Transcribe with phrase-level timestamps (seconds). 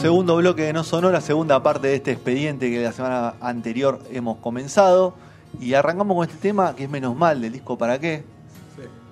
[0.00, 4.00] Segundo bloque de No Sonó, la segunda parte de este expediente que la semana anterior
[4.12, 5.14] hemos comenzado.
[5.60, 8.22] Y arrancamos con este tema que es menos mal del disco ¿Para qué?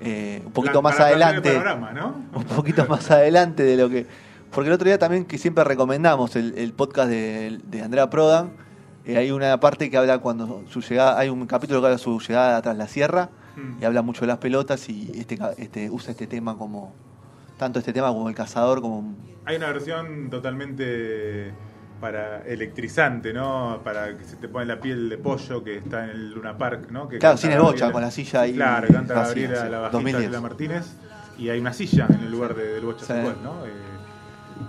[0.01, 1.61] Eh, un poquito más adelante.
[2.35, 4.07] Un poquito más adelante de lo que.
[4.53, 8.53] Porque el otro día también que siempre recomendamos el, el podcast de, de Andrea Prodan.
[9.05, 12.03] eh, hay una parte que habla cuando su llegada, hay un capítulo que habla de
[12.03, 13.83] su llegada tras la sierra Mm.
[13.83, 16.93] y habla mucho de las pelotas y este, este usa este tema como
[17.59, 19.15] tanto este tema como el cazador como
[19.45, 21.53] Hay una versión totalmente
[22.01, 23.81] para electrizante, ¿no?
[23.83, 26.91] Para que se te pone la piel de pollo que está en el Luna Park,
[26.91, 27.09] ¿no?
[27.09, 29.71] Que Claro, sin el bocha, con la silla ahí Claro, que canta vacía, Gabriela, sí,
[29.71, 30.23] la bajista 2010.
[30.23, 30.87] Gabriela Martínez.
[31.39, 33.13] Y hay una silla en el lugar de- del bocha, Sí.
[33.43, 33.67] ¿no?
[33.67, 33.71] Eh,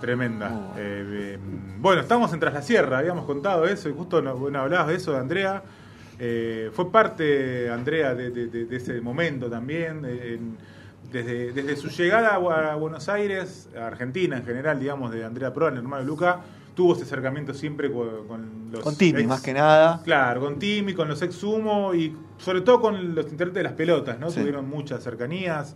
[0.02, 0.50] tremenda.
[0.78, 1.40] Eh, eh,
[1.80, 4.96] bueno, estamos en Tras la Sierra, habíamos contado eso, y justo no- bueno, hablabas de
[4.96, 5.64] eso de Andrea.
[6.20, 10.02] Eh, fue parte, Andrea, de, de- de- de ese momento también.
[10.02, 10.58] de- en-
[11.12, 15.70] desde, desde su llegada a Buenos Aires, a Argentina en general, digamos, de Andrea Proa,
[15.70, 16.42] el hermano de Luca,
[16.76, 18.82] tuvo ese acercamiento siempre con, con los.
[18.84, 20.02] con Timmy ex- más que nada.
[20.04, 23.74] Claro, con Timmy, con los ex sumo y sobre todo con los intérpretes de las
[23.74, 24.30] pelotas, ¿no?
[24.30, 24.40] Sí.
[24.40, 25.76] Tuvieron muchas cercanías,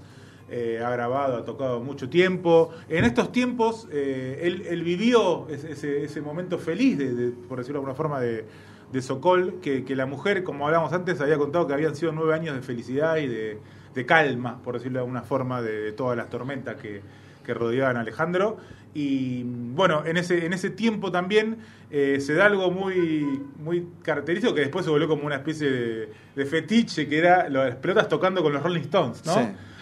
[0.50, 2.70] eh, ha grabado, ha tocado mucho tiempo.
[2.88, 7.58] En estos tiempos, eh, él, él vivió ese, ese- ese momento feliz, de, de- por
[7.58, 8.46] decirlo de alguna forma, de,
[8.92, 12.36] de Sokol, que, que la mujer, como hablamos antes, había contado que habían sido nueve
[12.36, 13.58] años de felicidad y de,
[13.94, 17.02] de calma, por decirlo de alguna forma, de, de todas las tormentas que,
[17.46, 18.58] que rodeaban a Alejandro.
[18.96, 21.58] Y bueno, en ese, en ese tiempo también
[21.90, 26.14] eh, se da algo muy, muy característico que después se volvió como una especie de,
[26.36, 29.34] de fetiche, que era las pelotas tocando con los Rolling Stones, ¿no?
[29.34, 29.40] Sí.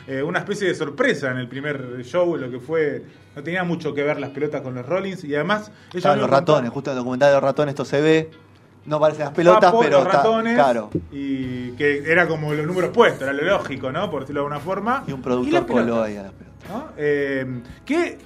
[0.07, 3.03] Eh, una especie de sorpresa en el primer show, lo que fue,
[3.35, 5.71] no tenía mucho que ver las pelotas con los Rollins y además...
[5.93, 8.29] ellos los ratones, justo en el documental de los ratones esto se ve.
[8.85, 10.89] No parecen las pelotas, Papo, pero los está- ratones, claro.
[11.11, 14.09] y que era como los números puestos, era lo lógico, ¿no?
[14.09, 15.03] Por decirlo de alguna forma.
[15.07, 16.51] Y un productor coló ahí a las pelotas.
[16.69, 16.85] ¿no?
[16.97, 18.17] Eh, que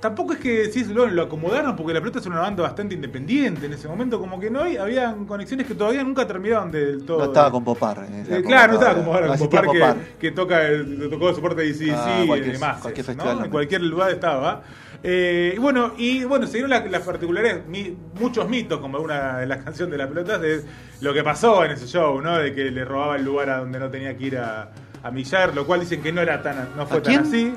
[0.00, 3.66] tampoco es que decís lo, lo acomodaron porque la pelota es una banda bastante independiente
[3.66, 7.18] en ese momento, como que no hay, habían conexiones que todavía nunca terminaron del todo.
[7.18, 8.06] No estaba con Popar.
[8.10, 9.96] Eh, claro, no estaba como ahora, no Popar Popar.
[10.18, 12.78] que, toca el, tocó el soporte de DC Ah, y demás.
[12.80, 13.14] cualquier ¿no?
[13.14, 14.62] festival En cualquier lugar estaba.
[15.02, 19.38] Eh, y bueno, y bueno, se dieron las las particularidades, mi- muchos mitos, como una
[19.38, 20.62] de las canciones de las pelotas, de
[21.00, 22.38] lo que pasó en ese show, ¿no?
[22.38, 24.70] De que le robaba el lugar a donde no tenía que ir a,
[25.02, 27.52] a Millar, lo cual dicen que no era tan, no fue ¿A tan así.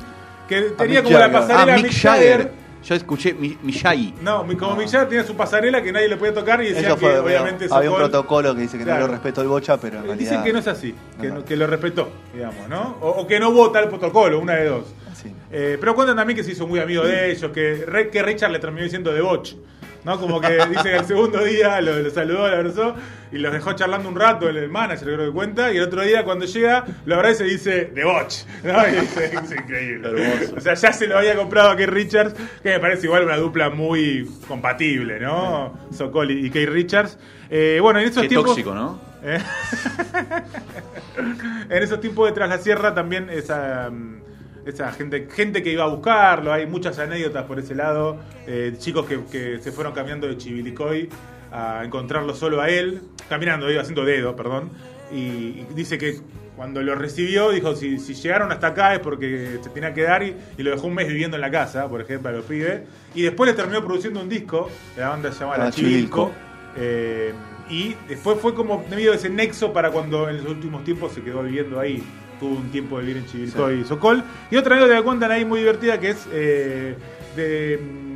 [0.50, 2.32] Que tenía Mick como la pasarela Ah, Mick Mick Jagger.
[2.38, 2.52] Jagger.
[2.82, 4.14] Yo escuché Mi- Miyagi.
[4.22, 7.20] No, como Mick Jagger tenía su pasarela que nadie le podía tocar y fue, que
[7.20, 9.02] obviamente había un protocolo que dice que Claro.
[9.02, 10.30] no lo respetó el bocha, pero en Eh, realidad.
[10.32, 11.46] Dicen que no es así, que, No, no- no.
[11.46, 12.98] que lo respetó, digamos, ¿no?
[13.02, 14.86] O, o que no hubo tal protocolo, una de dos.
[15.12, 15.32] Así.
[15.52, 18.60] Eh, pero cuentan también que se hizo muy amigo de ellos, que, que Richard le
[18.60, 19.56] terminó diciendo de Botch,
[20.04, 20.20] ¿no?
[20.20, 22.96] Como que dice que el segundo día lo, lo saludó, lo abrazó
[23.32, 26.24] y los dejó charlando un rato el, manager, creo que cuenta, y el otro día
[26.24, 28.88] cuando llega lo abraza y dice The Watch, ¿no?
[28.88, 30.10] Y dice, es increíble.
[30.10, 30.56] Hermoso.
[30.58, 33.38] O sea, ya se lo había comprado a Kate Richards, que me parece igual una
[33.38, 35.78] dupla muy compatible, ¿no?
[35.92, 37.18] Sokol y Kate Richards.
[37.50, 38.52] Eh, bueno, en esos Qué tiempos...
[38.52, 39.00] tóxico, ¿no?
[41.70, 44.22] En esos tiempos de Tras la Sierra también esa, mm,
[44.70, 48.18] esa gente, gente que iba a buscarlo, hay muchas anécdotas por ese lado,
[48.48, 51.10] eh, chicos que, que se fueron caminando de Chivilcoy
[51.52, 54.70] a encontrarlo solo a él, caminando, iba haciendo dedo, perdón,
[55.12, 56.20] y, y dice que
[56.56, 60.24] cuando lo recibió dijo si, si llegaron hasta acá es porque se tenía que dar
[60.24, 62.82] y, y lo dejó un mes viviendo en la casa, por ejemplo, a los pibes,
[63.16, 66.32] y después le terminó produciendo un disco, la banda se llama La La Chivilco,
[66.78, 67.34] eh,
[67.70, 71.44] y después fue como medio ese nexo para cuando en los últimos tiempos se quedó
[71.44, 72.04] viviendo ahí.
[72.40, 74.24] Tuvo un tiempo de vivir en Chivilcoy y Sokol.
[74.50, 76.96] Y otra anécdota que cuentan ahí muy divertida que es eh,
[77.36, 77.80] de.
[77.82, 78.10] mm,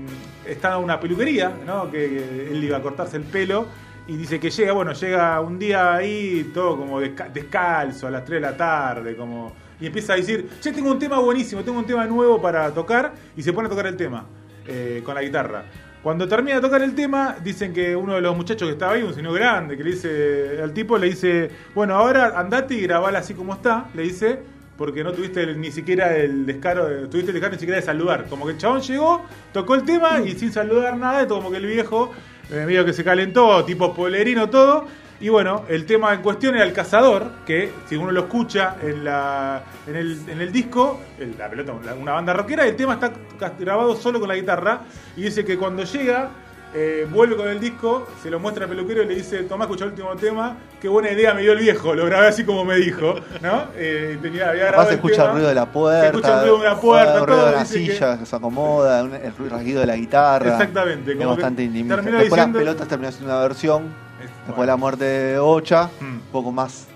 [0.49, 1.89] Está una peluquería, ¿no?
[1.89, 3.65] Que, que él iba a cortarse el pelo.
[4.07, 8.25] Y dice que llega, bueno, llega un día ahí todo como desca- descalzo a las
[8.25, 9.53] 3 de la tarde, como.
[9.79, 13.13] Y empieza a decir, che, tengo un tema buenísimo, tengo un tema nuevo para tocar.
[13.37, 14.25] Y se pone a tocar el tema
[14.67, 15.63] eh, con la guitarra.
[16.03, 19.03] Cuando termina de tocar el tema, dicen que uno de los muchachos que estaba ahí,
[19.03, 23.19] un señor grande, que le dice al tipo, le dice, bueno, ahora andate y grabala
[23.19, 24.39] así como está, le dice,
[24.77, 27.85] porque no tuviste el- ni siquiera el descaro, de- tuviste el descaro ni siquiera de
[27.85, 28.25] saludar.
[28.29, 29.21] Como que el chabón llegó,
[29.53, 32.11] tocó el tema y sin saludar nada, como que el viejo,
[32.51, 34.85] eh, medio que se calentó, tipo polerino todo.
[35.23, 39.05] Y bueno, el tema en cuestión era el cazador, que si uno lo escucha en,
[39.05, 43.13] la, en, el, en el disco, el- la pelota, una, banda rockera, el tema está
[43.57, 44.81] grabado solo con la guitarra.
[45.15, 46.29] Y dice que cuando llega,
[46.75, 49.85] eh, vuelve con el disco, se lo muestra al peluquero y le dice, Tomás, escucha
[49.85, 52.75] el último tema, qué buena idea me dio el viejo, lo grabé así como me
[52.75, 53.67] dijo, ¿no?
[53.77, 55.25] Eh, tenía, había grabado se el escucha tema.
[55.27, 56.01] el ruido de la puerta.
[56.01, 58.25] Se escucha el ruido de una puerta, el ruido todo, de la silla que...
[58.25, 60.51] se acomoda, el ruido rasguido de la guitarra.
[60.51, 64.03] Exactamente, Es como que bastante Después diciendo- las pelotas terminó siendo una versión.
[64.23, 64.61] Es- Después bueno.
[64.61, 66.03] de la muerte de Ocha, Mm.
[66.05, 66.87] un poco más.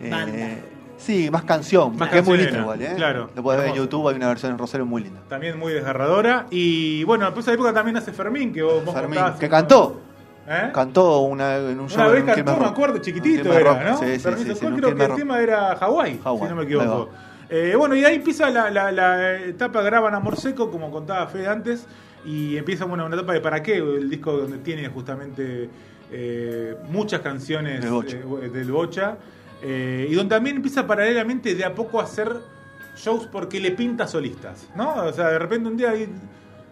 [0.00, 0.62] eh,
[0.96, 1.96] sí, más canción.
[1.96, 2.92] Más que es muy linda igual, ¿eh?
[2.96, 3.30] claro.
[3.34, 3.76] Lo puedes ver en.
[3.76, 5.20] YouTube, hay una versión en Rosario muy linda.
[5.28, 6.46] También muy desgarradora.
[6.50, 9.48] Y bueno, después de esa época también hace Fermín, que vos, vos Fermín, contabas- que
[9.48, 10.00] cantó.
[10.50, 10.70] ¿Eh?
[10.72, 12.00] Cantó una, en un show.
[12.00, 13.82] Una vez en un cantó, me acuerdo, chiquitito era, Rock.
[13.84, 13.98] ¿no?
[13.98, 17.10] Sí, sí, Fermín sí, creo que el tema era Hawái, si no me equivoco.
[17.50, 21.48] Eh, bueno, y ahí empieza la, la- la etapa graban Amor Seco, como contaba Fede
[21.48, 21.86] antes,
[22.24, 23.76] y empieza bueno, una etapa de ¿Para qué?
[23.76, 25.68] El disco donde tiene justamente
[26.12, 28.16] eh, muchas canciones Del Bocha.
[28.16, 29.18] eh, del Bocha,
[29.62, 32.32] eh, y donde también empieza paralelamente de a poco a hacer
[32.96, 35.04] shows porque le pinta solistas, ¿no?
[35.04, 36.08] O sea, de repente un día ahí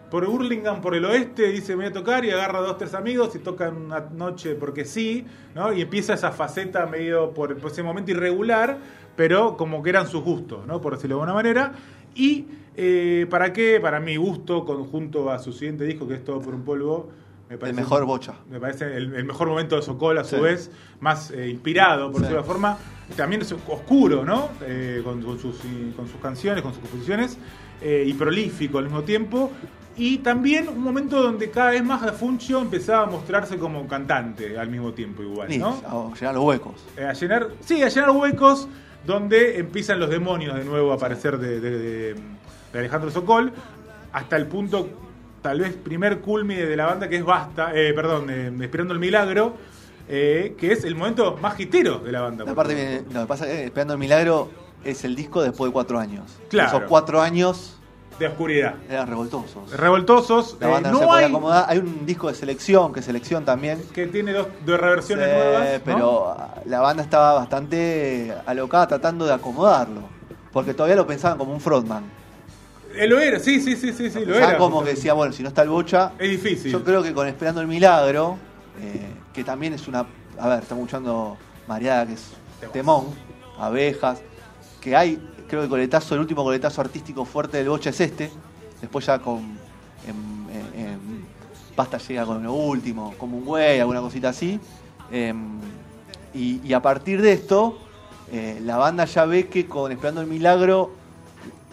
[0.09, 3.35] por Hurlingham, por el oeste, dice voy a tocar y agarra a dos, tres amigos
[3.35, 5.73] y tocan una noche porque sí, ¿no?
[5.73, 8.77] Y empieza esa faceta medio por, por ese momento irregular,
[9.15, 10.79] pero como que eran sus gustos, ¿no?
[10.79, 11.73] Por decirlo de alguna manera.
[12.15, 12.45] Y
[12.75, 16.53] eh, para qué, para mi gusto, conjunto a su siguiente disco, que es Todo por
[16.53, 17.09] un polvo,
[17.49, 18.33] me El parece mejor bocha.
[18.49, 20.41] me parece el, el mejor momento de Sokol a su Sí.
[20.41, 22.27] vez, más eh, inspirado, por Sí.
[22.27, 22.77] alguna forma.
[23.15, 24.49] También es oscuro, ¿no?
[24.65, 25.55] Eh, con, con sus,
[25.95, 27.37] con sus canciones, con sus composiciones,
[27.81, 29.51] eh, y prolífico al mismo tiempo.
[29.95, 34.69] Y también un momento donde cada vez más Funcho empezaba a mostrarse como cantante al
[34.69, 35.69] mismo tiempo, igual, ¿no?
[35.87, 36.73] a llenar los huecos.
[36.99, 38.67] A llenar, sí, a llenar huecos
[39.07, 42.13] donde empiezan los demonios de nuevo a aparecer de, de- de-
[42.73, 43.53] de Alejandro Sokol,
[44.11, 44.89] hasta el punto,
[45.47, 48.99] tal vez, primer culmine de la banda que es Basta, eh, perdón, eh, Esperando el
[48.99, 49.55] Milagro,
[50.09, 52.43] eh, que es el momento más hitero de la banda.
[52.43, 52.91] Aparte, supuesto.
[53.03, 54.49] viene- lo que pasa es que Esperando el Milagro
[54.83, 56.25] es el disco después de cuatro años.
[56.49, 56.67] Claro.
[56.79, 57.77] Esos cuatro años
[58.19, 58.75] De oscuridad.
[58.89, 59.71] eran revoltosos.
[59.71, 61.65] Revoltosos, La eh, banda no, no, se hay acomodar.
[61.69, 63.81] Hay un disco de selección, que selección también.
[63.93, 65.73] que tiene dos, dos reversiones Sí, nuevas.
[65.73, 65.79] ¿no?
[65.85, 70.01] pero la banda estaba bastante alocada tratando de acomodarlo.
[70.51, 72.03] Porque todavía lo pensaban como un frontman.
[72.95, 74.57] Eh, lo era, sí, sí, sí, sí, sí lo Pensaban era.
[74.57, 76.13] como que decía, bueno, si no está el Bocha.
[76.17, 76.71] Es difícil.
[76.71, 78.37] Yo creo que con Esperando el Milagro,
[78.81, 80.05] eh, que también es una.
[80.39, 82.31] A ver, estamos escuchando Mariada, que es
[82.71, 83.05] temón,
[83.59, 84.19] abejas,
[84.81, 85.15] que hay,
[85.47, 88.31] creo que el coletazo, el último coletazo artístico fuerte del Bocha es este.
[88.81, 89.37] Después ya con.
[90.07, 90.47] En,
[90.79, 91.25] en- en
[91.75, 94.59] Pasta llega con lo último, como un güey, alguna cosita así.
[95.11, 95.59] Em,
[96.33, 97.77] y, y a partir de esto,
[98.31, 100.91] eh, la banda ya ve que con Esperando el Milagro,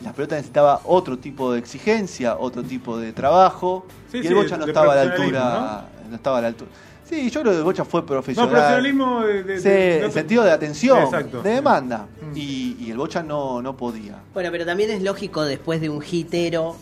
[0.04, 3.86] la pelota necesitaba otro tipo de exigencia, otro tipo de trabajo.
[4.12, 5.86] Sí, y sí, el Bocha no estaba a la altura.
[6.10, 6.14] ¿no?
[6.14, 6.70] estaba a la altura.
[7.08, 8.50] Sí, yo creo que el Bocha fue no, profesional.
[8.50, 11.42] profesionalismo de, de- Sí, de- sentido de atención, Exacto.
[11.42, 12.06] de demanda.
[12.32, 12.36] Mm.
[12.36, 14.18] Y, y el Bocha no, no podía.
[14.32, 16.76] Bueno, pero también es lógico después de un hitero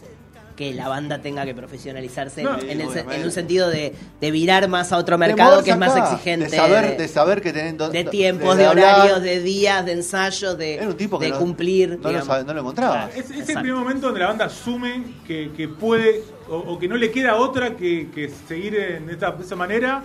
[0.62, 4.68] que la banda tenga que profesionalizarse No, en, el en un sentido de, de virar
[4.68, 6.44] más a otro mercado que es más acá, exigente.
[6.50, 10.74] De saber, de saber que tienen de tiempos, de, horarios, de días, de ensayos, de,
[10.74, 11.98] Era un tipo que de no- cumplir.
[12.00, 13.10] no lo sabe- no lo encontraba.
[13.14, 16.86] Es, es el primer momento donde la banda asume que, que puede o, o que
[16.86, 20.02] no le queda otra que, que seguir en esta, de esa manera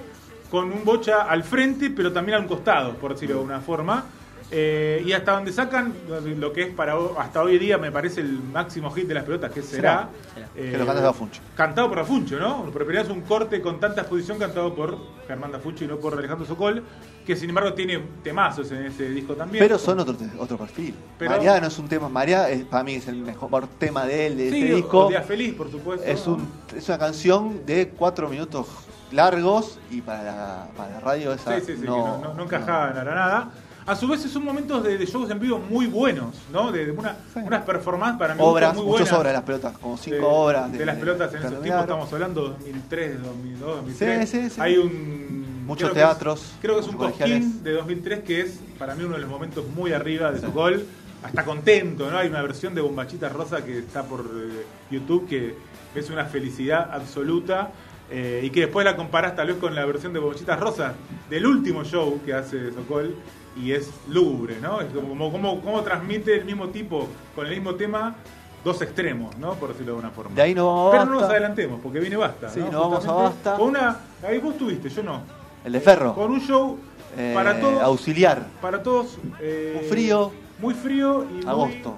[0.50, 4.06] con un bocha al frente, pero también a un costado, por decirlo de alguna forma.
[4.50, 5.94] Eh, y hasta donde sacan
[6.38, 9.52] lo que es para hasta hoy día me parece el máximo hit de las pelotas,
[9.52, 10.10] que será.
[10.34, 10.48] Será.
[10.56, 11.42] eh, Que lo canta Dafuncho.
[11.56, 12.64] Cantado por Afuncho, ¿no?
[12.72, 16.82] Vez un corte con tanta exposición cantado por Germán Dafuncho y no por Alejandro Sokol,
[17.26, 19.62] que sin embargo tiene temazos en ese disco también.
[19.62, 20.96] Pero son otro, otro perfil.
[21.20, 22.08] Pero- María no es un tema.
[22.08, 25.10] María es- para mí es el mejor tema de él, de Sí, este disco.
[25.10, 26.06] Día Feliz, por supuesto.
[26.08, 28.68] Es, un, es una canción de cuatro minutos
[29.12, 32.44] largos y para la, para la radio esa Sí, sí, sí, que no, no- no
[32.44, 33.50] encajaba para nada.
[33.88, 36.72] A su vez son momentos de, de shows en vivo muy buenos, ¿no?
[36.72, 37.40] De, de una- Sí.
[37.44, 39.14] unas performances para mí Obras, muy muchas buenas.
[39.20, 40.72] obras de las pelotas, como cinco de, obras.
[40.74, 44.30] de, las pelotas en esos tiempos, estamos hablando 2003, 2002, 2003.
[44.30, 44.62] Sí, sí, sí.
[44.62, 45.66] Hay un...
[45.66, 48.94] Muchos creo que es- teatros, creo que es un cosquín de 2003 que es para
[48.96, 50.86] mí uno de los momentos muy arriba de su gol.
[51.24, 52.18] Hasta contento, ¿no?
[52.18, 55.56] Hay una versión de Bombachita Rosa que está por eh, YouTube que
[55.96, 57.72] es una felicidad absoluta.
[58.12, 60.94] eh, y que después la comparás tal vez con la versión de Bombachitas Rosas
[61.30, 63.16] del último show que hace Sokol
[63.62, 64.82] y es lúgubre, ¿no?
[64.82, 68.16] Es como, como, como, transmite el mismo tipo con el mismo tema
[68.64, 69.54] dos extremos, ¿no?
[69.56, 70.36] Por decirlo de alguna forma.
[70.36, 72.50] De ahí vamos a Pero no nos adelantemos, porque viene Basta.
[72.50, 72.82] Sí, ¿no?
[72.82, 73.56] vamos a Basta.
[73.56, 75.22] Con una, ahí vos tuviste, yo no.
[75.64, 76.14] El de Ferro.
[76.14, 76.78] Con un show
[77.18, 77.82] eh, para todos.
[77.82, 78.46] Auxiliar.
[78.62, 79.18] Para todos.
[79.40, 80.32] eh, Muy frío.
[80.60, 81.96] Muy frío y muy, Agosto.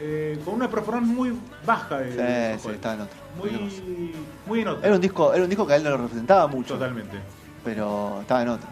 [0.00, 3.16] eh, con una performance muy baja de Sí, de sí, estaba en otro.
[3.36, 4.12] Muy,
[4.46, 4.84] muy en otro.
[4.84, 6.74] Era un disco, era un disco que a él no lo representaba mucho.
[6.74, 7.16] Totalmente.
[7.64, 8.68] Pero estaba en otro.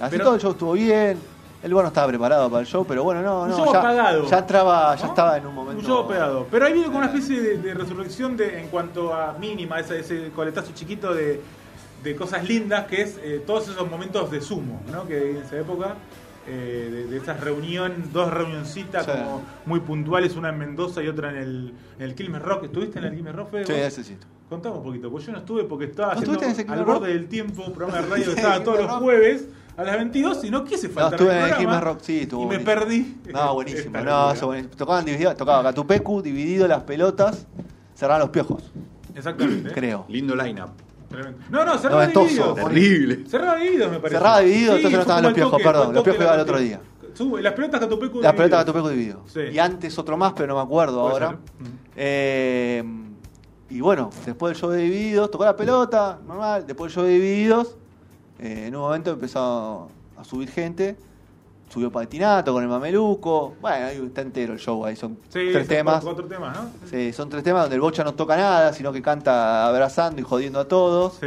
[0.00, 1.18] Así Pero- todo el show estuvo bien.
[1.64, 3.56] El lugar no estaba preparado para el show, pero bueno, no, Un no.
[3.56, 4.26] show ya, apagado.
[4.28, 5.08] ya entraba, ya ¿no?
[5.08, 5.80] estaba en un momento.
[5.80, 6.46] Un show pegado.
[6.50, 10.00] Pero ahí viene con una especie de, de resurrección de, en cuanto a mínima, ese,
[10.00, 11.40] ese coletazo chiquito de,
[12.02, 15.06] de cosas lindas, que es eh, todos esos momentos de sumo, ¿no?
[15.06, 15.94] Que en esa época.
[16.46, 19.10] eh, de, de esas reunión, dos reunioncitas Sí.
[19.12, 22.64] como muy puntuales, una en Mendoza y otra en el, en el Quilmes Rock.
[22.64, 23.50] ¿Estuviste en el Quilmes Rock?
[23.50, 24.18] Fede, Sí, ese sí.
[24.50, 27.62] Contame un poquito, porque yo no estuve porque estaba ¿No haciendo al borde del tiempo,
[27.66, 30.88] un programa de radio que estaba todos los jueves a las 22 y no quise
[30.88, 33.16] No, faltar estuve al en el Quilmes Rock, sí, estuvo Y me perdí.
[33.32, 34.00] No, buenísimo.
[34.00, 34.76] No, eso buenísimo.
[34.76, 37.46] Tocaban dividido, tocaba Catupecu, dividido las pelotas,
[37.94, 38.72] cerraban los piojos,
[39.14, 39.72] Exactamente.
[39.72, 40.04] creo.
[40.08, 40.70] Lindo lineup.
[41.50, 42.54] No, no, cerraba dividido.
[42.54, 43.24] Terrible.
[43.28, 44.16] Cerraba dividido, me parece.
[44.16, 46.80] Cerraba dividido, entonces no estaban los piojos, toque, perdón, los piojos iban el otro partida.
[47.14, 48.64] Sube, las pelotas Catupecu Las pelotas.
[48.64, 49.22] Catupecu dividido.
[49.26, 49.40] Sí.
[49.52, 51.30] Y antes otro más, pero no me acuerdo Puede ahora.
[51.32, 51.64] Mm.
[51.94, 52.84] Eh,
[53.70, 56.64] y bueno, después del show de Divididos, tocó la pelota, normal.
[56.66, 57.76] Después del show de Divididos,
[58.38, 60.96] eh, en un momento empezó a subir gente.
[61.68, 63.54] Subió Patinato con el Mameluco.
[63.60, 66.04] Bueno, ahí está entero el show, ahí son Sí, tres son temas.
[66.04, 66.68] Cuatro temas, ¿no?
[66.88, 70.24] Sí, son tres temas donde el Bocha no toca nada, sino que canta abrazando y
[70.24, 71.14] jodiendo a todos.
[71.20, 71.26] Sí.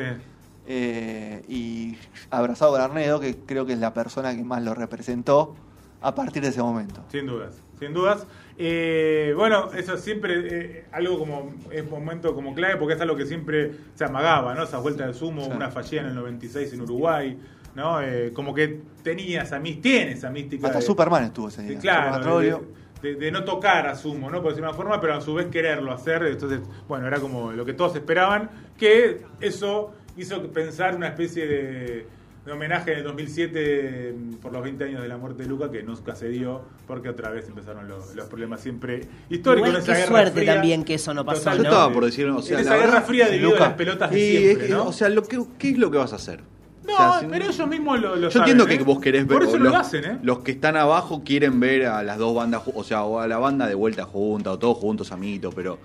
[0.67, 1.97] Eh, y
[2.29, 5.55] abrazado con Arnedo, que creo que es la persona que más lo representó
[6.01, 7.01] a partir de ese momento.
[7.11, 8.25] Sin dudas, sin dudas.
[8.57, 10.33] Eh, bueno, eso siempre
[10.79, 14.53] eh, algo como es un momento como clave porque es algo que siempre se amagaba,
[14.55, 14.63] ¿no?
[14.63, 15.51] Esas vueltas de sumo, Sí.
[15.55, 17.37] una fallida en el 96 en Uruguay,
[17.75, 18.01] ¿no?
[18.01, 20.67] Eh, como que tenía esa mística, tiene esa mística.
[20.67, 21.79] Hasta de- Superman estuvo ese día.
[21.79, 22.65] claro, de, Trollio.
[23.01, 24.41] de- de no tocar a sumo, ¿no?
[24.41, 26.23] Por decirlo de una forma, pero a su vez quererlo hacer.
[26.23, 32.07] Entonces, bueno, era como lo que todos esperaban, que eso hizo pensar una especie de,
[32.47, 35.69] de homenaje en el 2007 mm, por los 20 años de la muerte de Luca,
[35.69, 39.69] que nunca se dio, porque otra vez empezaron los, los problemas siempre históricos.
[39.69, 40.53] Igual en esa qué guerra suerte fría.
[40.55, 41.69] también que eso no pasó, Yo Totalmente.
[41.69, 41.75] ¿no?
[41.75, 43.63] estaba por decir, o sea, en la esa guerra fría dividido Luca.
[43.65, 44.87] las pelotas de es siempre, que, ¿no?
[44.87, 46.39] o sea, lo que, ¿qué es lo que vas a hacer?
[46.85, 48.77] no, O sea, si- pero ellos mismos lo, lo Yo saben, entiendo ¿eh?
[48.77, 49.37] que vos querés ver.
[49.39, 50.17] Por eso los, lo hacen, ¿eh?
[50.23, 53.37] los que están abajo quieren ver a las dos bandas, o sea, o a la
[53.37, 55.77] banda de vuelta junta, o todos juntos, amiguitos, pero.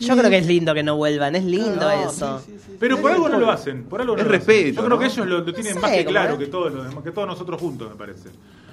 [0.00, 2.40] Yo creo que es lindo que no vuelvan, es lindo No, eso.
[2.40, 2.76] sí, sí, sí.
[2.80, 3.84] Pero por algo no lo hacen.
[3.84, 4.46] Por algo no Es lo hacen.
[4.46, 4.98] respeto, Yo creo ¿no?
[4.98, 7.28] que ellos lo, lo tienen No más que claro que todos los demás, que todos
[7.28, 8.30] nosotros juntos, me parece.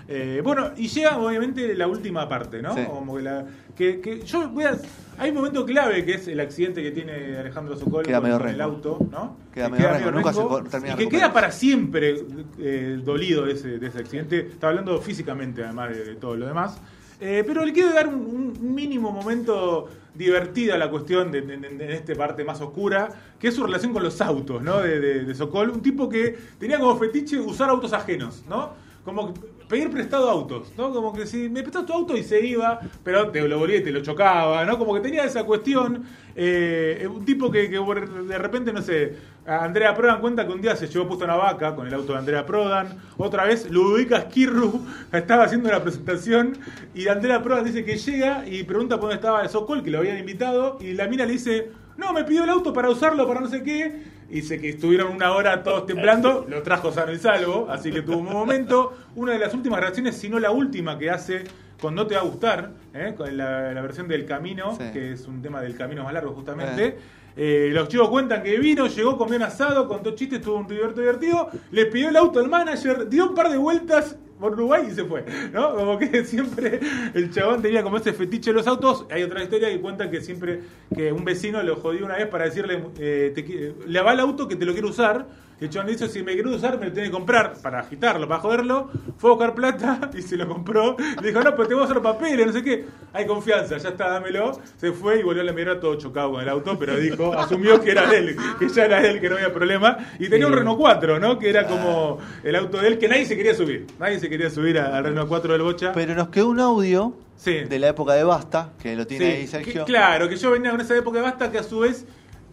[0.10, 2.74] Eh, bueno, y llega obviamente la última parte, ¿no?
[2.74, 2.86] Sí.
[2.86, 4.78] Como que, la, que, que yo voy a.
[5.18, 8.62] Hay un momento clave que es el accidente que tiene Alejandro Sokol Queda con, el
[8.62, 9.36] auto, ¿no?
[9.54, 12.24] Queda Que medio rengo, nunca se termina Y que queda para siempre
[12.60, 14.40] eh, dolido de ese, de ese accidente.
[14.40, 16.80] Está hablando físicamente, además de, de todo lo demás.
[17.20, 22.14] Eh, pero le quiero dar un, mínimo momento divertido a la cuestión de, de esta
[22.16, 23.10] parte más oscura,
[23.40, 24.80] que es su relación con los autos, ¿no?
[24.80, 28.72] De, de, de Sokol, un tipo que tenía como fetiche usar autos ajenos, ¿no?
[29.04, 29.34] Como
[29.68, 30.92] pedir prestado autos, ¿no?
[30.92, 33.84] Como que si me prestas tu auto y se iba, pero te lo volvía y
[33.84, 34.78] te lo chocaba, ¿no?
[34.78, 36.04] Como que tenía esa cuestión,
[36.36, 39.16] eh, un tipo que, de repente, no sé,
[39.48, 42.20] Andrea Prodan cuenta que un día se llevó puesto una vaca con el auto de
[42.20, 46.58] Andrea Prodan, otra vez Ludovica Skirru estaba haciendo la presentación
[46.94, 50.00] y Andrea Prodan dice que llega y pregunta por dónde estaba el Sokol, que lo
[50.00, 53.40] habían invitado, y la mina le dice, No, me pidió el auto para usarlo para
[53.40, 54.18] no sé qué.
[54.30, 58.18] Dice que estuvieron una hora todos temblando, lo trajo sano y salvo, así que tuvo
[58.18, 58.94] un momento.
[59.16, 61.46] Una de las últimas reacciones, si no la última que hace
[61.80, 63.14] con No Te Va a Gustar, ¿eh?
[63.16, 64.84] con la, la versión del Camino, Sí.
[64.92, 66.86] que es un tema del camino más largo justamente.
[66.88, 66.98] Eh,
[67.38, 71.50] los chicos cuentan que vino, llegó, comió un asado, contó chistes, tuvo un divertido divertido,
[71.72, 75.04] le pidió el auto al manager, dio un par de vueltas por Uruguay y se
[75.04, 75.76] fue, ¿no?
[75.76, 76.80] Como que siempre
[77.14, 79.06] el chabón tenía como ese fetiche de los autos.
[79.10, 80.62] Hay otra historia que cuenta que siempre
[80.94, 84.48] que un vecino lo jodió una vez para decirle, eh, te le va el auto
[84.48, 85.28] que te lo quiero usar.
[85.70, 88.40] Chabón le dice, si me quiero usar, me lo tiene que comprar para agitarlo, para
[88.42, 88.92] joderlo.
[89.18, 90.96] Fue a buscar plata y se lo compró.
[91.22, 92.86] Le dijo, no, pero te voy a hacer papeles, no sé qué.
[93.14, 94.60] Hay confianza, ya está, dámelo.
[94.78, 97.82] Se fue y volvió a la mirada todo chocado con el auto, pero dijo, asumió
[97.82, 99.98] que era de él, que ya era de él, que no había problema.
[100.20, 101.40] Y tenía un Renault 4, ¿no?
[101.40, 103.88] Que era como el auto de él, que nadie se quería subir.
[104.00, 105.92] Nadie se quería subir al Renault 4 del Bocha.
[105.94, 107.54] Pero nos quedó un audio Sí.
[107.70, 109.86] de la época de Basta, que lo tiene Sí, ahí Sergio.
[109.86, 112.04] que- claro, que yo venía con esa época de basta que a su vez,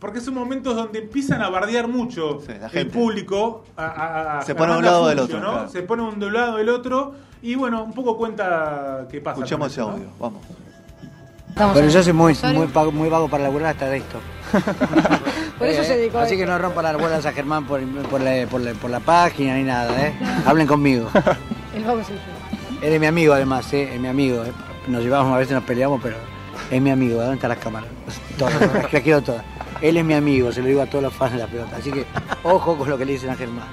[0.05, 3.65] porque son momentos donde empiezan a bardear mucho Sí, la el público.
[3.75, 5.51] a- a- a- Se pone a un lado del otro, ¿no?
[5.53, 5.69] claro.
[5.71, 9.37] Se pone un de un lado del otro y bueno, un poco cuenta qué pasa.
[9.39, 10.11] Escuchemos ese audio, ¿no?
[10.21, 10.43] vamos.
[11.49, 14.19] Estamos Pero yo soy muy, muy, vago, muy vago para laburar hasta de esto.
[15.59, 17.81] Por eso Eh, se dedicó a Así que no rompan las bolas a Germán por,
[18.11, 20.13] por, la, por, la, por la página ni nada, ¿eh?
[20.45, 21.09] Hablen conmigo.
[21.75, 22.13] El vago el yo.
[22.83, 23.95] Él es mi amigo además, ¿eh?
[23.95, 24.53] Es mi amigo, ¿eh?
[24.87, 26.17] Nos llevamos, a veces nos peleamos, pero
[26.71, 27.21] es mi amigo.
[27.21, 27.89] ¿Dónde están las cámaras?
[28.39, 28.61] Todas,
[28.93, 29.43] las quiero todas.
[29.85, 31.77] Él es mi amigo, se lo digo a todos los fans de la pelota.
[31.77, 32.07] Así que
[32.43, 33.69] ojo con lo que le dicen a Germán.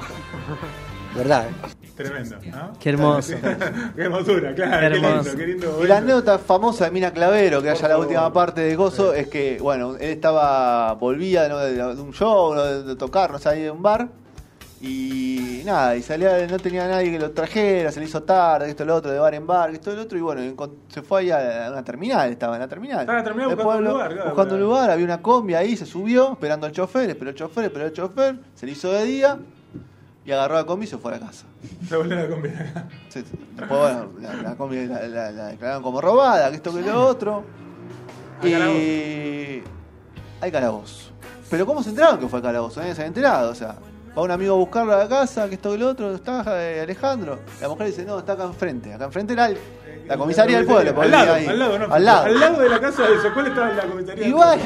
[1.16, 1.48] ¿Verdad?
[1.48, 1.70] eh?
[1.96, 2.74] Tremendo, ¿no?
[2.78, 3.34] Qué hermoso.
[3.96, 4.72] qué hermosura, claro.
[4.72, 5.24] Qué Qué, hermoso.
[5.24, 5.80] lindo, qué lindo.
[5.86, 9.28] Y la anécdota famosa de Mina Clavero, que haya la última parte de Gozo, es
[9.28, 11.60] que, bueno, él estaba, volvía ¿no?
[11.60, 12.64] de, un show, ¿no?
[12.66, 14.10] de, de tocar, no sé, ahí de un bar,
[14.82, 18.84] y nada, y salía, no tenía nadie que lo trajera, se le hizo tarde, esto,
[18.84, 20.42] lo otro, de bar en bar, esto, lo otro, y bueno,
[20.90, 23.02] se fue ahí a una terminal, estaba en la terminal.
[23.02, 25.78] Estaba en la terminal buscando un lugar, claro, buscando un lugar, había una combi ahí,
[25.78, 29.04] se subió, esperando al chofer, esperó el chofer, esperó el chofer, se le hizo de
[29.06, 29.38] día,
[30.26, 31.46] y agarró la combi y se fue a la casa.
[31.88, 32.88] Se volvió a combinar.
[33.10, 33.24] Sí.
[33.56, 37.06] Después, bueno, la, la combi la, la- la declararon como robada, que esto que lo
[37.08, 37.44] otro.
[38.42, 39.64] Hay Y.
[40.42, 41.12] Hay calabozo.
[41.50, 42.80] Pero ¿cómo se enteraron que fue calabozo?
[42.80, 43.76] Nadie se había enterado, o sea.
[44.18, 46.82] Va un amigo a buscarlo a la casa, que esto que lo otro, está eh,
[46.82, 47.40] Alejandro.
[47.62, 48.94] La mujer dice, no, está acá enfrente.
[48.94, 49.58] Acá enfrente era el-
[50.06, 51.02] la comisaría del pueblo.
[51.02, 51.48] Al lado, ahí.
[51.48, 51.94] al lado, ¿no?
[51.94, 52.26] Al lado.
[52.26, 54.28] Al lado de la casa de Socol estaba la comisaría.
[54.28, 54.62] Y pueblo.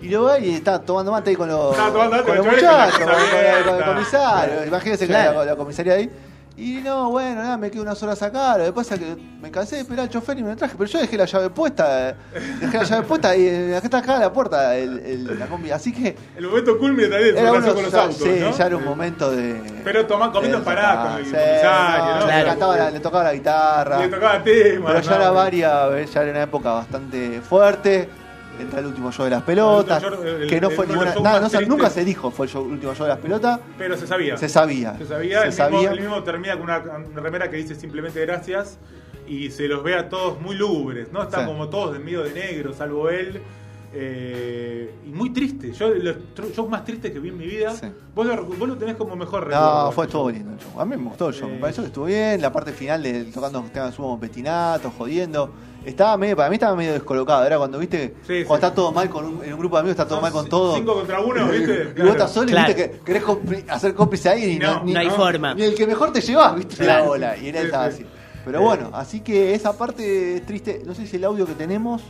[0.00, 3.84] y lo va y está tomando mate ahí con los, con los muchachos, con el-
[3.84, 4.64] comisario.
[4.66, 6.10] Imagínense que la, la comisaría ahí.
[6.56, 8.58] Y no, bueno, nada, me quedo unas horas acá.
[8.58, 10.74] Lo que pasa es que me cansé de esperar al chofer y me lo traje.
[10.76, 12.10] Pero yo dejé la llave puesta.
[12.10, 12.14] eh,
[12.60, 15.70] Dejé la llave puesta y eh, acá está acá la puerta el, el- la combi.
[15.70, 18.16] Así que El momento culmine también relación con los ya, autos.
[18.18, 18.50] sí, ¿no?
[18.56, 19.80] ya era un momento de.
[19.84, 22.20] Pero toma- comiendo parada con el sí, comisario, ¿no?
[22.20, 22.46] Le, Claro.
[22.48, 23.98] cantaba la- le tocaba la guitarra.
[24.00, 24.86] Le tocaba tema.
[24.88, 25.16] Pero ya ¿no?
[25.16, 28.08] era varias, ya era una época bastante fuerte.
[28.60, 30.02] Entra el último show de las pelotas.
[30.02, 31.14] El show, el- que no el- fue ninguna.
[31.14, 33.60] nada, no nunca se dijo fue el show- último show de las pelotas.
[33.78, 34.36] Pero se sabía.
[34.36, 34.96] Se sabía.
[34.98, 35.40] Se sabía.
[35.42, 35.78] Se el, sabía.
[35.78, 38.78] Mismo, el mismo termina con una, una remera que dice simplemente gracias.
[39.26, 41.22] Y se los ve a todos muy lúgubres, ¿no?
[41.22, 41.46] Están Sí.
[41.46, 43.40] como todos de medio de negro, salvo él.
[43.92, 45.72] Eh, y muy triste.
[45.72, 46.16] Yo, los
[46.54, 47.74] shows más tristes que vi en mi vida.
[47.74, 47.86] Sí.
[48.14, 49.92] Vos, lo, vos lo tenés como mejor No, recuerdo.
[49.92, 50.80] fue estuvo lindo el show.
[50.80, 51.48] A mí me gustó el show.
[51.48, 51.54] Sí.
[51.54, 52.40] Me pareció que estuvo bien.
[52.40, 55.50] La parte final de tocando temas sumo con Petinato, jodiendo.
[55.84, 57.44] Estaba medio, para mí estaba medio descolocado.
[57.44, 58.66] Era cuando viste, Sí, cuando sí.
[58.66, 60.48] está todo mal con un, en un grupo de amigos, está todo Son mal con
[60.48, 60.76] todo.
[60.76, 61.72] cinco contra uno, ¿viste?
[61.72, 62.02] Y Claro.
[62.04, 62.70] vos estás solo Claro.
[62.70, 63.24] y viste que querés
[63.68, 65.54] hacer cómplice a alguien y No, no, ni, no hay forma.
[65.54, 67.02] Ni el que mejor te llevas, viste Claro.
[67.04, 67.36] la bola.
[67.38, 67.94] Y en él Sí, estaba sí.
[68.02, 68.06] así.
[68.44, 70.82] Pero bueno, así que esa parte es triste.
[70.86, 72.02] No sé si el audio que tenemos.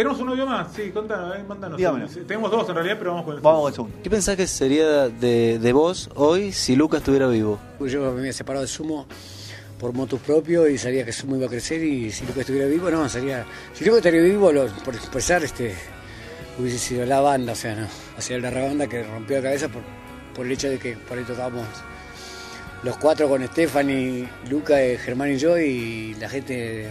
[0.00, 1.76] Tenemos un audio más, sí, contanos, eh, mándanos.
[1.76, 2.08] Dígamelo.
[2.26, 3.96] Tenemos dos en realidad, pero vamos con el Vamos con el segundo.
[4.02, 7.58] ¿Qué pensás que sería de, de vos hoy si Lucas estuviera vivo?
[7.80, 9.06] Yo me había separado de Sumo
[9.78, 12.90] por motus propio y sabía que Sumo iba a crecer y si Lucas estuviera vivo,
[12.90, 13.44] no, sería...
[13.74, 15.74] Si Lucas estuviera vivo, lo- por empezar, este,
[16.58, 17.86] hubiese sido la banda, o sea, no,
[18.16, 19.82] o sea, la banda que rompió la cabeza por,
[20.34, 21.66] por el hecho de que por ahí tocábamos
[22.84, 26.88] los cuatro con Stephanie, Luca, eh, Germán y yo y la gente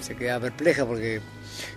[0.00, 1.20] se quedaba perpleja porque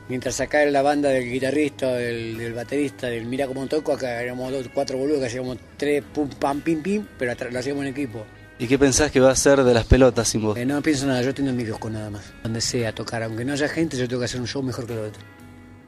[0.08, 4.22] mientras acá era la banda del guitarrista, del, del baterista, del mira cómo toco, acá
[4.22, 7.90] éramos dos, cuatro boludos que hacíamos tres pum pam pim pim, pero lo hacíamos en
[7.90, 8.26] equipo.
[8.62, 10.58] ¿Y qué pensás que va a ser de las pelotas sin vos?
[10.58, 12.34] Eh, no pienso nada, yo tengo mi con nada más.
[12.44, 14.94] Donde sea tocar, aunque no haya gente, yo tengo que hacer un show mejor que
[14.94, 15.22] el otro.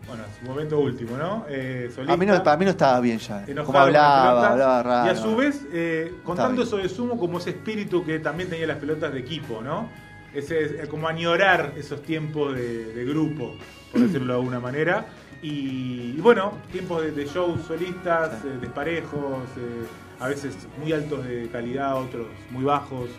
[0.07, 1.45] Bueno, su momento último, ¿no?
[1.49, 3.43] Eh, solista, A mí no, para mí no estaba bien ya.
[3.45, 5.07] enojado Como hablaba, pelotas, hablaba raro.
[5.07, 8.67] Y a su vez, eh, contando eso de Sumo como ese espíritu que también tenía
[8.67, 9.89] las pelotas de equipo, ¿no?
[10.33, 13.55] Ese, eh, como añorar esos tiempos de, de grupo,
[13.91, 15.05] por decirlo de alguna manera.
[15.41, 19.85] Y, y bueno, tiempos de, de shows solistas, eh, desparejos, eh,
[20.19, 23.09] a veces muy altos de calidad, otros muy bajos,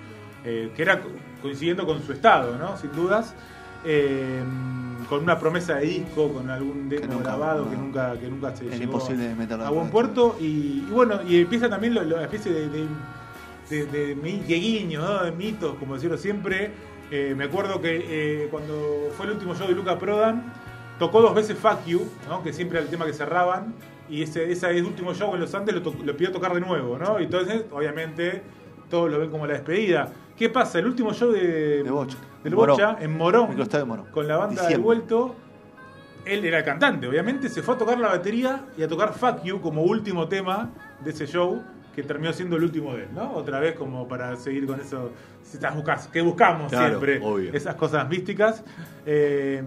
[0.44, 1.10] eh, que era co-
[1.42, 2.76] coincidiendo con su estado, ¿no?
[2.76, 3.34] Sin dudas.
[5.08, 7.70] Con una promesa de disco, con algún demo nunca, grabado no.
[7.70, 9.00] que nunca que nunca se llegó a
[9.68, 12.86] en buen puerto y, y bueno y empieza también la especie de, de,
[13.68, 15.24] de, de mi- de guiños, ¿no?
[15.24, 16.70] de mitos, como decirlo siempre.
[17.14, 20.50] Eh, me acuerdo que eh, cuando fue el último show de Luca Prodan,
[20.98, 22.42] tocó dos veces Fuck You, ¿no?
[22.42, 23.74] que siempre era el tema que cerraban,
[24.08, 26.96] y ese, ese último show en Los Andes lo, to- lo pidió tocar de nuevo,
[26.98, 27.20] ¿no?
[27.20, 28.42] Y entonces, obviamente,
[28.88, 30.10] todos lo ven como la despedida.
[30.36, 30.78] ¿Qué pasa?
[30.78, 32.16] El último show de, De Bocha.
[32.42, 32.76] del Morón.
[32.76, 34.06] Bocha, en Morón, Morón.
[34.10, 35.34] con la banda de vuelto,
[36.24, 39.42] él era el cantante, obviamente, se fue a tocar la batería y a tocar Fuck
[39.44, 40.70] You como último tema
[41.04, 41.62] de ese show,
[41.94, 43.32] que terminó siendo el último de él, ¿no?
[43.34, 45.10] Otra vez como para seguir con eso,
[45.42, 47.52] si estás buscas- que buscamos Claro, siempre, obvio.
[47.52, 48.62] esas cosas místicas.
[49.04, 49.62] Eh,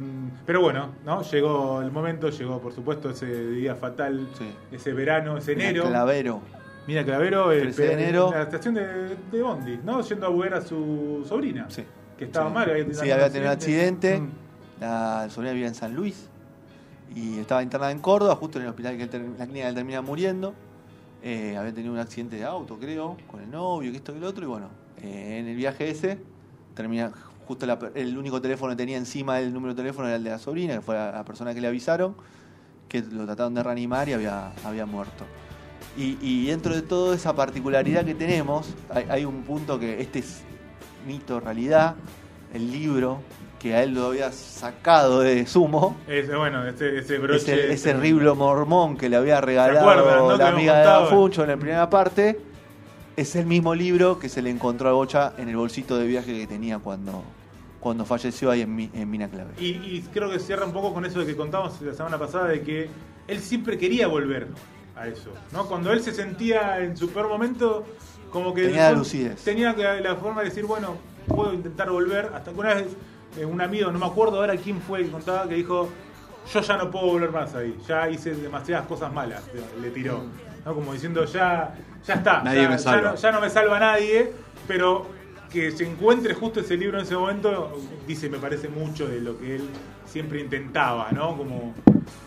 [0.46, 1.22] pero bueno, ¿no?
[1.22, 4.52] Llegó el momento, llegó por supuesto ese día fatal, Sí.
[4.72, 5.86] ese verano, ese enero.
[5.88, 6.42] Clavero.
[6.88, 8.28] Mira Clavero, el 13 de pe- enero.
[8.32, 10.02] en la estación de, de Bondi, ¿no?
[10.02, 11.84] Yendo a ver a su sobrina, Sí.
[12.18, 12.54] que estaba Sí.
[12.56, 12.88] mal.
[12.94, 14.20] Sí, había tenido un accidente.
[14.20, 14.30] Mm.
[14.80, 16.30] La sobrina vivía en San Luis
[17.16, 19.76] y estaba internada en Córdoba, justo en el hospital que él la clínica que él
[19.76, 20.54] termina muriendo.
[21.28, 24.28] Eh, había tenido un accidente de auto, creo, con el novio, que esto que lo
[24.28, 24.44] otro.
[24.44, 24.70] Y bueno,
[25.02, 26.20] eh, en el viaje ese,
[26.76, 27.12] termina
[27.48, 30.30] justo la el único teléfono que tenía encima del número de teléfono era el de
[30.30, 32.16] la sobrina, que fue la, persona que le avisaron,
[32.88, 35.26] que lo trataron de reanimar y había, había muerto.
[35.98, 40.20] Y, y dentro de toda esa particularidad que tenemos, hay, hay un punto que este
[40.20, 40.44] es
[41.08, 41.96] mito, realidad,
[42.54, 43.22] el libro
[43.66, 47.38] que a él lo había sacado de sumo, Ese, bueno, ese, ese broche.
[47.52, 50.38] ese, ese riblo mormón que le había regalado no?
[50.38, 51.08] la amiga de contaba.
[51.08, 52.40] Funcho en la primera parte,
[53.18, 56.32] es el mismo libro que se le encontró a Bocha en el bolsito de viaje
[56.38, 57.24] que tenía cuando,
[57.80, 59.54] cuando falleció ahí en, en Mina Clave.
[59.60, 62.50] Y, y creo que cierra un poco con eso de que contamos la semana pasada
[62.50, 62.88] de que
[63.28, 64.46] él siempre quería volver
[64.96, 65.66] a eso, ¿no?
[65.66, 67.84] Cuando él se sentía en su peor momento,
[68.30, 69.44] como que Tenía la lucidez.
[69.44, 70.98] tenía la forma de decir, bueno,
[71.28, 72.86] puedo intentar volver, hasta que una vez
[73.38, 75.90] eh, un amigo, no me acuerdo ahora quién fue que contaba, que dijo,
[76.54, 79.44] yo ya no puedo volver más ahí, ya hice demasiadas cosas malas,
[79.82, 80.24] le- tiró,
[80.66, 80.74] ¿no?
[80.76, 81.74] Como diciendo, ya,
[82.06, 83.10] ya está, Nadie ya, me ya salva.
[83.12, 84.32] no, ya no me salva nadie,
[84.68, 85.08] pero
[85.52, 89.38] que se encuentre justo ese libro en ese momento, dice, me parece mucho de lo
[89.40, 89.70] que él
[90.06, 91.36] siempre intentaba, ¿no?
[91.38, 91.74] Como,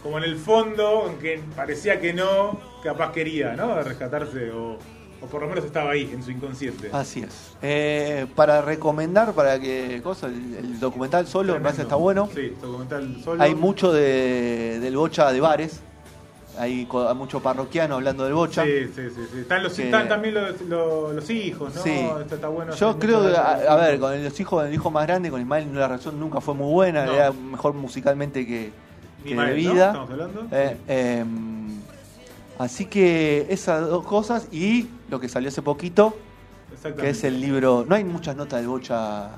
[0.03, 3.81] como en el fondo, aunque parecía que no, capaz quería, ¿no?
[3.83, 4.79] Rescatarse o,
[5.21, 6.91] o por lo menos estaba ahí, en su inconsciente.
[6.93, 7.53] Así es.
[7.63, 12.29] Eh, para recomendar, para que cosa, el, el documental solo, me parece está bueno.
[12.35, 13.43] Sí, documental solo.
[13.43, 15.81] Hay mucho de, del Bocha de bares.
[16.59, 18.65] Hay, hay mucho parroquiano hablando del Bocha.
[18.65, 19.39] Sí, sí, sí, sí.
[19.41, 21.83] Están, los, Que- están también los, los, los hijos, ¿no?
[21.83, 21.91] Sí.
[22.21, 22.75] Esto está bueno.
[22.75, 25.73] Yo creo que, a, a ver, con los hijos, el hijo más grande, con Ismael,
[25.73, 27.13] la relación nunca fue muy buena, No.
[27.13, 28.73] era mejor musicalmente que,
[29.25, 29.73] que mal, de ¿no?
[29.73, 29.87] vida.
[29.87, 30.47] Estamos hablando.
[30.51, 31.69] Eh, em,
[32.59, 36.17] así que esas dos cosas y lo que salió hace poquito,
[36.73, 37.03] Exactamente.
[37.03, 37.85] que es el libro.
[37.89, 39.31] No hay muchas notas del Bocha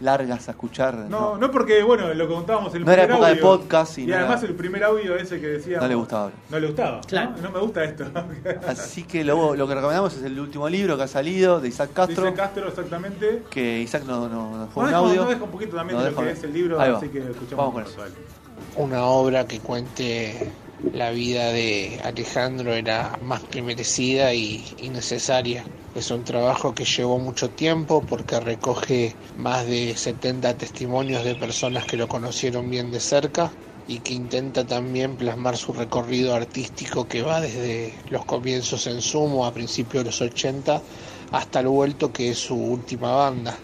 [0.00, 0.94] largas a escuchar.
[1.08, 4.02] No, no porque, bueno, lo que contábamos en el No era época de podcast y
[4.02, 5.78] Y, no además era- el primer audio ese que decía.
[5.78, 6.30] No le gustaba.
[6.50, 7.00] No le gustaba.
[7.02, 7.30] Claro.
[7.36, 8.04] No, No me gusta esto.
[8.66, 11.90] Así que lo, lo que recomendamos es el último libro que ha salido de Isaac
[11.94, 12.24] Castro.
[12.24, 13.44] Dice Castro exactamente.
[13.48, 15.20] Que Isaac nos no, Nos un audio.
[15.22, 17.74] nos deja un poquito también de lo que es el libro, así que escuchamos Vamos
[17.74, 18.14] con eso.
[18.76, 20.50] una obra que cuente
[20.90, 25.70] la vida de Alejandro era más que merecida y, y necesaria.
[25.92, 31.86] Es un trabajo que llevó mucho tiempo porque recoge más de 70 testimonios de personas
[31.86, 33.56] que lo conocieron bien de cerca
[33.86, 39.46] y que intenta también plasmar su recorrido artístico que va desde los comienzos en Sumo
[39.46, 40.84] a principios de los 80
[41.30, 43.60] hasta el vuelto que es su última banda.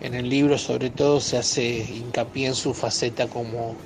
[0.00, 3.80] En el libro sobre todo se hace hincapié en su faceta como,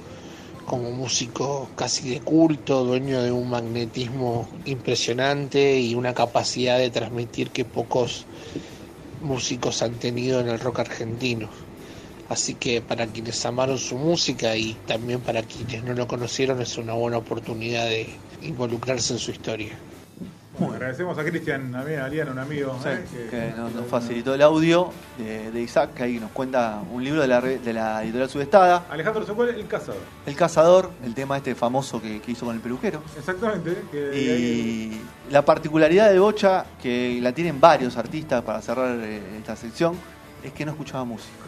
[0.66, 7.50] como músico casi de culto, dueño de un magnetismo impresionante y una capacidad de transmitir
[7.52, 8.26] que pocos
[9.20, 11.50] músicos han tenido en el rock argentino.
[12.28, 16.76] Así que para quienes amaron su música y también para quienes no lo conocieron es
[16.78, 19.78] una buena oportunidad de involucrarse en su historia.
[20.58, 22.78] Bueno, agradecemos a Cristian, a mí, a Aliano, un amigo.
[22.82, 23.26] Sí, ¿eh?
[23.30, 27.20] que nos, nos facilitó el audio de, de Isaac, que ahí nos cuenta un libro
[27.20, 28.84] de la, de la editorial Sudestada.
[28.88, 30.00] Alejandro Socol, el cazador.
[30.24, 33.02] El cazador, el tema este famoso que, que hizo con el peluquero.
[33.18, 33.76] Exactamente.
[33.92, 39.56] Que Y la particularidad de Bocha, que la tienen varios artistas para cerrar eh, esta
[39.56, 39.94] sección,
[40.42, 41.45] es que no escuchaba música.